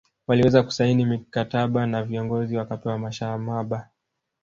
[0.27, 3.89] Waliweza kusaini mikataba na viongozi wakapewa mashamaba